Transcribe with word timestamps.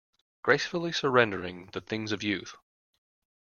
Gracefully 0.41 0.91
surrendering 0.91 1.67
the 1.73 1.79
things 1.81 2.11
of 2.11 2.23
youth. 2.23 2.55